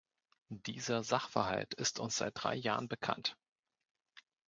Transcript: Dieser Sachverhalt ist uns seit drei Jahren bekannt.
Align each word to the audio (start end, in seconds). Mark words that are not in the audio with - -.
Dieser 0.49 1.03
Sachverhalt 1.03 1.75
ist 1.75 1.99
uns 1.99 2.15
seit 2.17 2.31
drei 2.35 2.55
Jahren 2.55 2.87
bekannt. 2.87 3.37